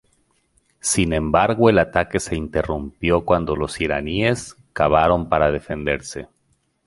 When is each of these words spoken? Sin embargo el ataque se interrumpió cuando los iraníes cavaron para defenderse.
Sin 0.79 1.13
embargo 1.13 1.69
el 1.69 1.77
ataque 1.77 2.19
se 2.19 2.35
interrumpió 2.35 3.23
cuando 3.23 3.55
los 3.55 3.79
iraníes 3.79 4.55
cavaron 4.73 5.29
para 5.29 5.51
defenderse. 5.51 6.27